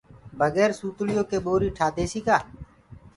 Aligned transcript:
بگير 0.39 0.71
سوتݪيو 0.79 1.21
ڪي 1.29 1.37
ٻوري 1.45 1.69
ٺآ 1.77 1.87
ديسي 1.95 2.21
ڪآ۔ 2.27 2.37